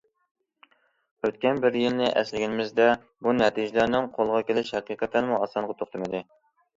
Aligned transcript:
ئۆتكەن 1.25 1.59
بىر 1.65 1.75
يىلنى 1.81 2.07
ئەسلىگىنىمىزدە، 2.21 2.87
بۇ 3.27 3.33
نەتىجىلەرنىڭ 3.41 4.07
قولغا 4.15 4.41
كېلىشى 4.49 4.73
ھەقىقەتەنمۇ 4.79 5.37
ئاسانغا 5.41 5.77
توختىمىدى. 5.83 6.23